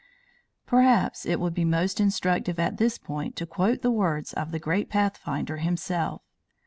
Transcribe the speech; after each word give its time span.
Perhaps 0.65 1.27
it 1.27 1.39
will 1.39 1.51
be 1.51 1.63
most 1.63 1.99
instructive 1.99 2.57
at 2.57 2.77
this 2.77 2.97
point 2.97 3.35
to 3.35 3.45
quote 3.45 3.83
the 3.83 3.91
words 3.91 4.33
of 4.33 4.49
the 4.49 4.57
great 4.57 4.89
Pathfinder 4.89 5.57
himself. 5.57 6.23